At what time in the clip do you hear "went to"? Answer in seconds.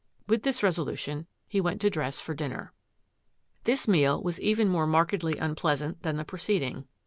1.61-1.89